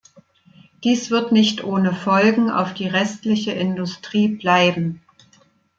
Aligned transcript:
Dies 0.83 1.11
wird 1.11 1.31
nicht 1.31 1.63
ohne 1.63 1.93
Folgen 1.93 2.49
auf 2.49 2.73
die 2.73 2.87
restliche 2.87 3.51
Industrie 3.51 4.29
bleiben. 4.29 5.03